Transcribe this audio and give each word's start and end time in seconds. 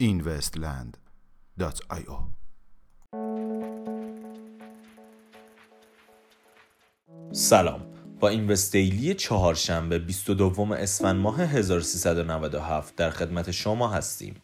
investland.io 0.00 2.18
سلام 7.32 7.80
با 8.20 8.28
Invest 8.28 8.72
Daily 8.72 9.14
چهارشنبه 9.14 9.98
22 9.98 10.72
اسفند 10.72 11.16
ماه 11.16 11.40
1397 11.40 12.96
در 12.96 13.10
خدمت 13.10 13.50
شما 13.50 13.88
هستیم. 13.88 14.34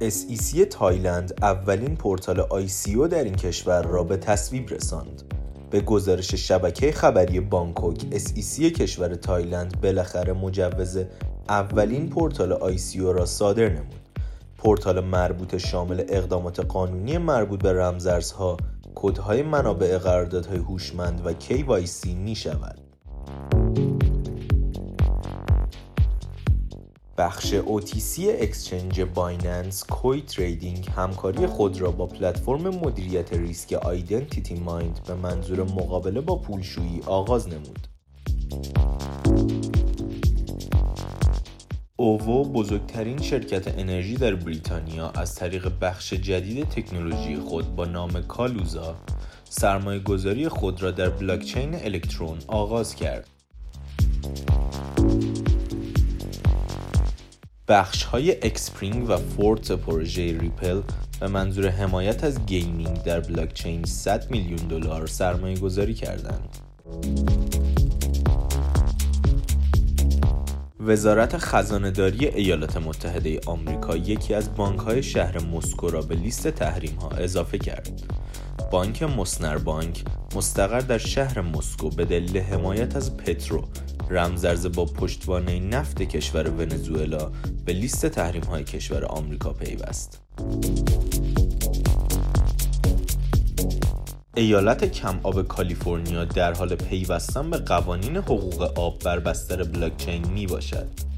SEC 0.00 0.66
تایلند 0.70 1.34
اولین 1.42 1.96
پورتال 1.96 2.40
ICO 2.40 3.06
در 3.06 3.24
این 3.24 3.34
کشور 3.34 3.82
را 3.82 4.04
به 4.04 4.16
تصویب 4.16 4.70
رساند. 4.70 5.22
به 5.70 5.80
گزارش 5.80 6.34
شبکه 6.34 6.92
خبری 6.92 7.40
بانکوک 7.40 8.00
SEC 8.00 8.62
کشور 8.62 9.14
تایلند 9.14 9.80
بالاخره 9.80 10.32
مجوز 10.32 10.98
اولین 11.48 12.08
پورتال 12.08 12.52
ICO 12.52 13.12
را 13.12 13.26
صادر 13.26 13.68
نمود. 13.68 14.10
پورتال 14.58 15.04
مربوط 15.04 15.56
شامل 15.56 16.04
اقدامات 16.08 16.60
قانونی 16.60 17.18
مربوط 17.18 17.62
به 17.62 17.72
رمزارزها، 17.72 18.56
کدهای 18.94 19.42
منابع 19.42 19.98
قراردادهای 19.98 20.58
هوشمند 20.58 21.26
و 21.26 21.32
KYC 21.32 22.06
می 22.06 22.34
شود. 22.34 22.89
بخش 27.20 27.54
OTC 27.54 28.18
exchange 28.18 29.00
بایننس 29.00 29.84
Koi 29.84 30.20
Trading 30.20 30.88
همکاری 30.96 31.46
خود 31.46 31.80
را 31.80 31.90
با 31.90 32.06
پلتفرم 32.06 32.68
مدیریت 32.68 33.32
ریسک 33.32 33.72
IdentityMind 33.72 35.00
به 35.06 35.14
منظور 35.14 35.62
مقابله 35.62 36.20
با 36.20 36.36
پولشویی 36.36 37.00
آغاز 37.06 37.48
نمود. 37.48 37.86
OVO 41.96 42.44
بزرگترین 42.44 43.22
شرکت 43.22 43.78
انرژی 43.78 44.16
در 44.16 44.34
بریتانیا 44.34 45.10
از 45.10 45.34
طریق 45.34 45.72
بخش 45.80 46.12
جدید 46.12 46.68
تکنولوژی 46.68 47.36
خود 47.36 47.76
با 47.76 47.84
نام 47.84 48.22
Kaluza 48.22 48.96
سرمایه 49.44 50.00
گذاری 50.00 50.48
خود 50.48 50.82
را 50.82 50.90
در 50.90 51.10
بلاکچین 51.10 51.74
الکترون 51.74 52.38
آغاز 52.46 52.94
کرد. 52.94 53.39
بخش 57.70 58.04
های 58.04 58.30
Xpring 58.30 59.10
و 59.10 59.16
Forte 59.16 59.72
پروژه 59.72 60.38
ریپل 60.38 60.80
به 61.20 61.28
منظور 61.28 61.68
حمایت 61.68 62.24
از 62.24 62.46
gaming 62.46 63.02
در 63.02 63.20
بلاکچین 63.20 63.84
100 63.84 64.30
میلیون 64.30 64.68
دلار 64.68 65.06
سرمایه 65.06 65.58
گذاری 65.58 65.94
کردند. 65.94 66.56
وزارت 70.80 71.38
خزانهداری 71.38 72.26
ایالات 72.26 72.76
متحده 72.76 73.40
آمریکا 73.46 73.96
یکی 73.96 74.34
از 74.34 74.54
بانک‌های 74.54 75.02
شهر 75.02 75.44
مسکو 75.44 75.90
را 75.90 76.02
به 76.02 76.14
لیست 76.14 76.48
تحریم‌ها 76.48 77.08
اضافه 77.10 77.58
کرد. 77.58 78.19
بانک 78.70 79.02
مصنر 79.02 79.58
بانک 79.58 80.04
مستقر 80.36 80.80
در 80.80 80.98
شهر 80.98 81.40
مسکو 81.40 81.90
به 81.90 82.04
دلیل 82.04 82.38
حمایت 82.38 82.96
از 82.96 83.16
پترو 83.16 83.64
رمزرز 84.10 84.66
با 84.66 84.84
پشتوانه 84.84 85.60
نفت 85.60 86.02
کشور 86.02 86.50
ونزوئلا 86.50 87.30
به 87.64 87.72
لیست 87.72 88.06
تحریم 88.06 88.42
های 88.42 88.64
کشور 88.64 89.04
آمریکا 89.04 89.52
پیوست. 89.52 90.22
ایالت 94.36 94.84
کم 94.84 95.20
آب 95.22 95.42
کالیفرنیا 95.42 96.24
در 96.24 96.52
حال 96.52 96.74
پیوستن 96.74 97.50
به 97.50 97.58
قوانین 97.58 98.16
حقوق 98.16 98.78
آب 98.78 98.98
بر 98.98 99.18
بستر 99.18 99.64
بلاکچین 99.64 100.28
می 100.28 100.46
باشد. 100.46 101.09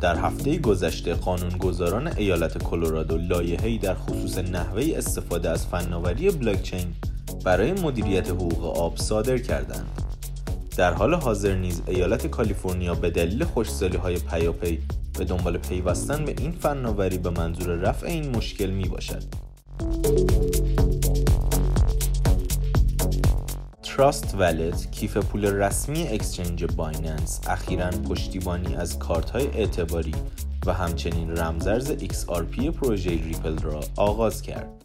در 0.00 0.16
هفته 0.16 0.58
گذشته 0.58 1.14
قانونگذاران 1.14 2.08
ایالت 2.16 2.58
کلرادو 2.58 3.16
لایحه‌ای 3.16 3.78
در 3.78 3.94
خصوص 3.94 4.38
نحوه 4.38 4.92
استفاده 4.96 5.50
از 5.50 5.66
فناوری 5.66 6.30
بلاکچین 6.30 6.94
برای 7.44 7.72
مدیریت 7.72 8.30
حقوق 8.30 8.78
آب 8.78 8.96
صادر 8.96 9.38
کردند. 9.38 10.02
در 10.76 10.92
حال 10.92 11.14
حاضر 11.14 11.54
نیز 11.54 11.82
ایالت 11.86 12.26
کالیفرنیا 12.26 12.94
به 12.94 13.10
دلیل 13.10 13.44
خشکسالی 13.44 13.96
های 13.96 14.18
پیاپی 14.18 14.78
به 15.18 15.24
دنبال 15.24 15.58
پیوستن 15.58 16.24
به 16.24 16.34
این 16.38 16.52
فناوری 16.52 17.18
به 17.18 17.30
منظور 17.30 17.74
رفع 17.74 18.06
این 18.06 18.36
مشکل 18.36 18.70
می 18.70 18.88
باشد. 18.88 19.43
Trust 23.96 24.34
Wallet 24.34 24.90
کیف 24.90 25.16
پول 25.16 25.44
رسمی 25.44 26.08
exchange 26.08 26.64
بایننس 26.64 27.40
اخیرا 27.46 27.90
پشتیبانی 27.90 28.74
از 28.74 28.98
کارت 28.98 29.30
های 29.30 29.46
اعتباری 29.46 30.14
و 30.66 30.72
همچنین 30.72 31.36
رمزارز 31.36 31.92
XRP 31.92 32.60
پروژه 32.60 33.10
ریپل 33.10 33.58
را 33.58 33.80
آغاز 33.96 34.42
کرد. 34.42 34.84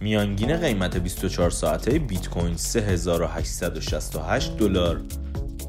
میانگین 0.00 0.56
قیمت 0.56 0.96
24 0.96 1.50
ساعته 1.50 1.98
بیت 1.98 2.28
کوین 2.28 2.56
3868 2.56 4.56
دلار 4.56 5.00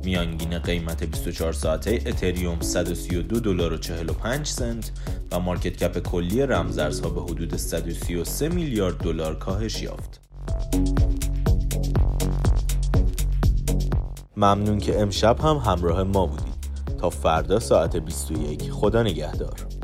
میانگین 0.09 0.59
قیمت 0.59 1.03
24 1.03 1.53
ساعته 1.53 1.99
اتریوم 2.05 2.61
132 2.61 3.39
دلار 3.39 3.73
و 3.73 3.77
45 3.77 4.47
سنت 4.47 4.91
و 5.31 5.39
market 5.39 5.77
cap 5.77 6.00
کلی 5.99 6.41
رمزارزها 6.41 7.09
به 7.09 7.21
حدود 7.21 7.55
133 7.55 8.49
میلیارد 8.49 8.97
دلار 8.97 9.35
کاهش 9.35 9.81
یافت. 9.81 10.21
ممنون 14.37 14.77
که 14.77 15.01
امشب 15.01 15.39
هم 15.39 15.55
همراه 15.55 16.03
ما 16.03 16.25
بودید. 16.25 16.53
تا 16.97 17.09
فردا 17.09 17.59
ساعت 17.59 17.97
21 17.97 18.71
خدا 18.71 19.03
نگهدار. 19.03 19.78